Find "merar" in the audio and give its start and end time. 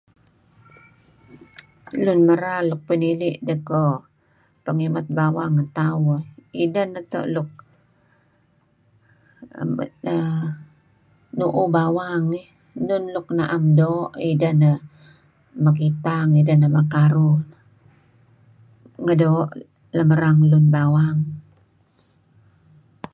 2.29-2.61